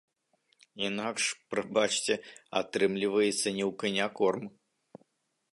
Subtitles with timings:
[0.87, 1.23] Інакш,
[1.53, 2.13] прабачце,
[2.63, 4.45] атрымліваецца не ў каня корм.